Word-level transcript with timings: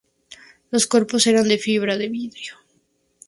Los 0.71 0.87
cuerpos 0.87 1.27
eran 1.27 1.47
de 1.47 1.59
fibra 1.59 1.95
de 1.95 2.09
vidrio. 2.09 2.55